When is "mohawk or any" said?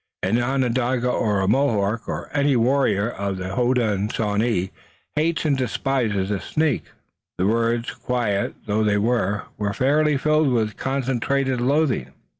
1.47-2.55